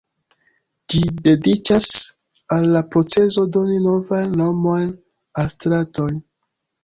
Ĝi 0.93 1.01
dediĉas 1.27 1.89
al 2.55 2.65
la 2.77 2.81
procezo 2.95 3.45
doni 3.57 3.77
novajn 3.83 4.33
nomojn 4.41 4.87
al 5.43 5.53
stratoj. 5.57 6.09